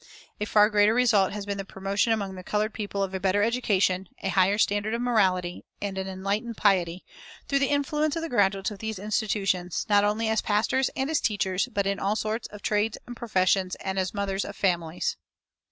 [0.39, 3.43] A far greater result has been the promotion among the colored people of a better
[3.43, 7.05] education, a higher standard of morality, and an enlightened piety,
[7.47, 11.21] through the influence of the graduates of these institutions, not only as pastors and as
[11.21, 15.17] teachers, but in all sorts of trades and professions and as mothers of families.